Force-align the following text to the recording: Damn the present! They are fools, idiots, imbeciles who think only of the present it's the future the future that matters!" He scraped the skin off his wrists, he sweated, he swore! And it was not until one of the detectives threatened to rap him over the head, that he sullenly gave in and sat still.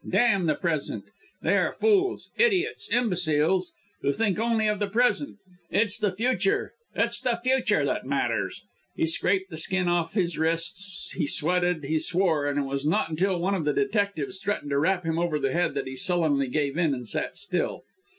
Damn 0.09 0.47
the 0.47 0.55
present! 0.55 1.05
They 1.43 1.55
are 1.57 1.73
fools, 1.73 2.31
idiots, 2.35 2.89
imbeciles 2.91 3.71
who 4.01 4.11
think 4.13 4.39
only 4.39 4.65
of 4.67 4.79
the 4.79 4.87
present 4.89 5.37
it's 5.69 5.95
the 5.99 6.11
future 6.11 6.73
the 6.95 7.39
future 7.43 7.85
that 7.85 8.03
matters!" 8.07 8.63
He 8.95 9.05
scraped 9.05 9.51
the 9.51 9.57
skin 9.57 9.87
off 9.87 10.15
his 10.15 10.39
wrists, 10.39 11.11
he 11.15 11.27
sweated, 11.27 11.83
he 11.83 11.99
swore! 11.99 12.47
And 12.47 12.57
it 12.57 12.63
was 12.67 12.83
not 12.83 13.11
until 13.11 13.37
one 13.39 13.53
of 13.53 13.63
the 13.63 13.73
detectives 13.73 14.41
threatened 14.41 14.71
to 14.71 14.79
rap 14.79 15.05
him 15.05 15.19
over 15.19 15.37
the 15.37 15.51
head, 15.53 15.75
that 15.75 15.85
he 15.85 15.95
sullenly 15.95 16.47
gave 16.47 16.79
in 16.79 16.95
and 16.95 17.07
sat 17.07 17.37
still. 17.37 17.83